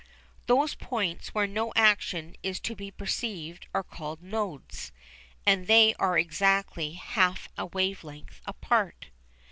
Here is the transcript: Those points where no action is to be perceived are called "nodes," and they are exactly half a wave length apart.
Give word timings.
Those 0.47 0.73
points 0.73 1.27
where 1.35 1.45
no 1.45 1.71
action 1.75 2.35
is 2.41 2.59
to 2.61 2.75
be 2.75 2.89
perceived 2.89 3.67
are 3.71 3.83
called 3.83 4.23
"nodes," 4.23 4.91
and 5.45 5.67
they 5.67 5.93
are 5.99 6.17
exactly 6.17 6.93
half 6.93 7.47
a 7.55 7.67
wave 7.67 8.03
length 8.03 8.41
apart. 8.47 9.09